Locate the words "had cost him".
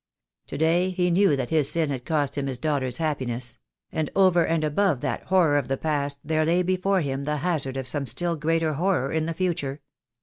1.91-2.47